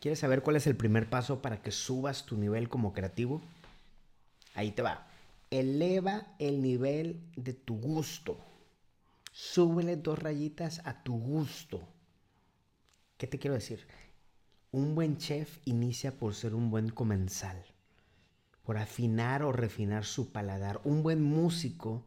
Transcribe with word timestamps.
¿Quieres 0.00 0.18
saber 0.18 0.42
cuál 0.42 0.56
es 0.56 0.66
el 0.66 0.76
primer 0.76 1.08
paso 1.08 1.40
para 1.40 1.62
que 1.62 1.70
subas 1.70 2.26
tu 2.26 2.36
nivel 2.36 2.68
como 2.68 2.92
creativo? 2.92 3.40
Ahí 4.54 4.70
te 4.72 4.82
va. 4.82 5.06
Eleva 5.50 6.26
el 6.38 6.62
nivel 6.62 7.20
de 7.36 7.54
tu 7.54 7.78
gusto. 7.78 8.38
Súbele 9.32 9.96
dos 9.96 10.18
rayitas 10.18 10.80
a 10.84 11.02
tu 11.02 11.18
gusto. 11.18 11.80
¿Qué 13.16 13.26
te 13.26 13.38
quiero 13.38 13.54
decir? 13.54 13.86
Un 14.72 14.94
buen 14.94 15.16
chef 15.16 15.58
inicia 15.64 16.18
por 16.18 16.34
ser 16.34 16.54
un 16.54 16.70
buen 16.70 16.90
comensal, 16.90 17.64
por 18.64 18.76
afinar 18.76 19.42
o 19.42 19.52
refinar 19.52 20.04
su 20.04 20.32
paladar. 20.32 20.80
Un 20.84 21.02
buen 21.02 21.22
músico 21.22 22.04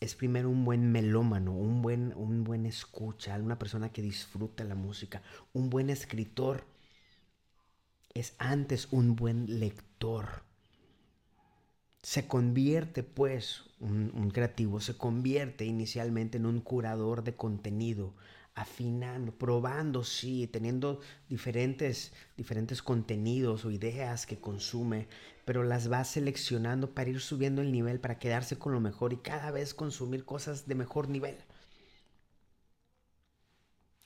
es 0.00 0.14
primero 0.14 0.50
un 0.50 0.64
buen 0.64 0.92
melómano, 0.92 1.52
un 1.52 1.82
buen, 1.82 2.12
un 2.16 2.44
buen 2.44 2.66
escucha, 2.66 3.36
una 3.36 3.58
persona 3.58 3.90
que 3.90 4.02
disfruta 4.02 4.64
la 4.64 4.74
música. 4.74 5.22
Un 5.52 5.70
buen 5.70 5.90
escritor 5.90 6.64
es 8.14 8.34
antes 8.38 8.88
un 8.90 9.16
buen 9.16 9.60
lector. 9.60 10.42
Se 12.02 12.26
convierte, 12.26 13.02
pues, 13.02 13.64
un, 13.78 14.30
creativo, 14.32 14.80
se 14.80 14.96
convierte 14.96 15.64
inicialmente 15.64 16.38
en 16.38 16.46
un 16.46 16.60
curador 16.60 17.22
de 17.22 17.36
contenido, 17.36 18.14
afinando, 18.54 19.32
probando, 19.32 20.02
sí, 20.02 20.46
teniendo 20.46 21.00
diferentes, 21.28 22.12
diferentes 22.36 22.82
contenidos 22.82 23.64
o 23.64 23.70
ideas 23.70 24.26
que 24.26 24.40
consume, 24.40 25.08
pero 25.44 25.62
las 25.62 25.90
va 25.90 26.04
seleccionando 26.04 26.94
para 26.94 27.10
ir 27.10 27.20
subiendo 27.20 27.62
el 27.62 27.70
nivel, 27.70 28.00
para 28.00 28.18
quedarse 28.18 28.56
con 28.58 28.72
lo 28.72 28.80
mejor 28.80 29.12
y 29.12 29.18
cada 29.18 29.50
vez 29.50 29.74
consumir 29.74 30.24
cosas 30.24 30.66
de 30.66 30.74
mejor 30.74 31.08
nivel. 31.08 31.36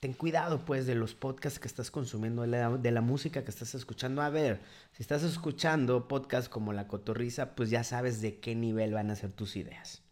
Ten 0.05 0.13
cuidado 0.13 0.67
pues 0.67 0.85
de 0.85 0.95
los 0.95 1.15
podcasts 1.15 1.59
que 1.59 1.67
estás 1.67 1.91
consumiendo, 1.91 2.43
de 2.43 2.91
la, 2.91 3.01
música 3.01 3.43
que 3.43 3.51
estás 3.51 3.75
escuchando. 3.75 4.21
A 4.21 4.29
ver, 4.29 4.61
si 4.93 5.03
estás 5.03 5.23
escuchando 5.23 6.09
podcasts 6.09 6.51
como 6.51 6.75
La 6.75 6.89
Cotorriza, 6.89 7.55
pues 7.55 7.71
ya 7.71 7.85
sabes 7.85 8.21
de 8.21 8.39
qué 8.39 8.55
nivel 8.55 8.93
van 8.93 9.11
a 9.11 9.17
ser 9.17 9.33
tus 9.33 9.57
ideas. 9.57 10.03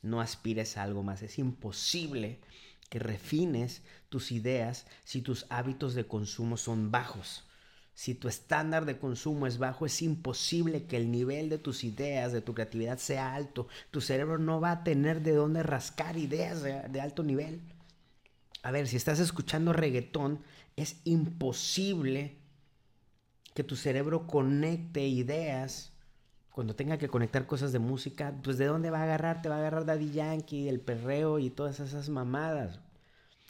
No 0.00 0.22
aspires 0.22 0.78
a 0.78 0.82
algo 0.82 1.02
más. 1.02 1.20
Es 1.20 1.38
imposible 1.38 2.40
que 2.88 2.98
refines 3.00 3.82
tus 4.08 4.32
ideas 4.32 4.86
si 5.04 5.20
tus 5.20 5.44
hábitos 5.50 5.92
de 5.92 6.06
consumo 6.06 6.56
son 6.56 6.90
bajos. 6.90 7.44
Si 7.92 8.14
tu 8.14 8.28
estándar 8.28 8.86
de 8.86 8.96
consumo 8.96 9.46
es 9.46 9.58
bajo, 9.58 9.84
es 9.84 10.00
imposible 10.00 10.86
que 10.86 10.96
el 10.96 11.10
nivel 11.10 11.50
de 11.50 11.58
tus 11.58 11.84
ideas, 11.84 12.32
de 12.32 12.40
tu 12.40 12.54
creatividad 12.54 12.96
sea 12.96 13.34
alto. 13.34 13.68
Tu 13.90 14.00
cerebro 14.00 14.38
no 14.38 14.62
va 14.62 14.70
a 14.70 14.84
tener 14.84 15.20
de 15.20 15.32
dónde 15.32 15.62
rascar 15.62 16.16
ideas 16.16 16.62
de 16.62 17.00
alto 17.02 17.22
nivel. 17.22 17.60
A 18.64 18.70
ver, 18.70 18.88
si 18.88 18.96
estás 18.96 19.20
escuchando 19.20 19.74
reggaetón, 19.74 20.40
es 20.74 20.96
imposible 21.04 22.38
que 23.52 23.62
tu 23.62 23.76
cerebro 23.76 24.26
conecte 24.26 25.06
ideas 25.06 25.92
cuando 26.50 26.74
tenga 26.74 26.96
que 26.96 27.08
conectar 27.08 27.46
cosas 27.46 27.72
de 27.72 27.78
música, 27.78 28.34
pues 28.42 28.56
de 28.56 28.64
dónde 28.64 28.88
va 28.88 29.00
a 29.00 29.02
agarrar? 29.02 29.42
Te 29.42 29.50
va 29.50 29.56
a 29.56 29.58
agarrar 29.58 29.84
Daddy 29.84 30.12
Yankee, 30.12 30.70
el 30.70 30.80
perreo 30.80 31.38
y 31.38 31.50
todas 31.50 31.78
esas 31.78 32.08
mamadas. 32.08 32.80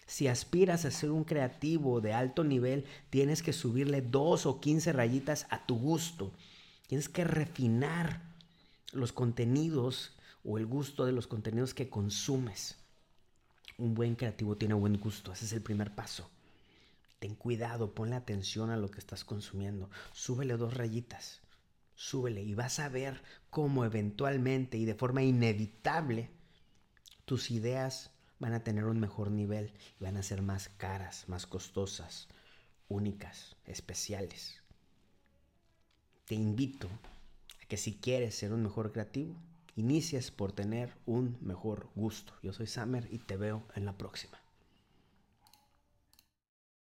Si 0.04 0.26
aspiras 0.26 0.84
a 0.84 0.90
ser 0.90 1.12
un 1.12 1.22
creativo 1.22 2.00
de 2.00 2.12
alto 2.12 2.42
nivel, 2.42 2.84
tienes 3.08 3.40
que 3.44 3.52
subirle 3.52 4.02
dos 4.02 4.46
o 4.46 4.60
quince 4.60 4.92
rayitas 4.92 5.46
a 5.48 5.64
tu 5.64 5.78
gusto. 5.78 6.32
Tienes 6.88 7.08
que 7.08 7.22
refinar 7.22 8.20
los 8.92 9.12
contenidos 9.12 10.16
o 10.42 10.58
el 10.58 10.66
gusto 10.66 11.06
de 11.06 11.12
los 11.12 11.28
contenidos 11.28 11.72
que 11.72 11.88
consumes. 11.88 12.83
Un 13.78 13.94
buen 13.94 14.14
creativo 14.14 14.56
tiene 14.56 14.75
buen 14.75 14.98
gusto, 14.98 15.33
ese 15.33 15.47
es 15.47 15.53
el 15.53 15.62
primer 15.62 15.94
paso. 15.94 16.30
Ten 17.19 17.34
cuidado, 17.34 17.94
ponle 17.94 18.17
atención 18.17 18.70
a 18.70 18.77
lo 18.77 18.91
que 18.91 18.98
estás 18.98 19.25
consumiendo. 19.25 19.91
Súbele 20.12 20.56
dos 20.56 20.75
rayitas, 20.75 21.41
súbele 21.95 22.42
y 22.42 22.55
vas 22.55 22.78
a 22.78 22.89
ver 22.89 23.22
cómo 23.50 23.84
eventualmente 23.84 24.77
y 24.78 24.84
de 24.84 24.95
forma 24.95 25.22
inevitable 25.22 26.30
tus 27.24 27.51
ideas 27.51 28.11
van 28.39 28.52
a 28.52 28.63
tener 28.63 28.84
un 28.84 29.01
mejor 29.01 29.30
nivel 29.30 29.73
y 29.98 30.05
van 30.05 30.17
a 30.17 30.23
ser 30.23 30.42
más 30.42 30.68
caras, 30.68 31.24
más 31.29 31.46
costosas, 31.46 32.29
únicas, 32.89 33.57
especiales. 33.64 34.63
Te 36.27 36.34
invito 36.34 36.89
a 37.63 37.67
que 37.67 37.77
si 37.77 37.96
quieres 37.96 38.34
ser 38.34 38.52
un 38.52 38.63
mejor 38.63 38.92
creativo, 38.92 39.34
inicias 39.77 40.30
por 40.30 40.52
tener 40.52 40.95
un 41.07 41.36
mejor 41.40 41.89
gusto. 41.95 42.35
Yo 42.42 42.52
soy 42.52 42.67
Samer 42.67 43.08
y 43.11 43.18
te 43.18 43.36
veo 43.36 43.67
en 43.74 43.85
la 43.85 43.96
próxima. 43.96 44.43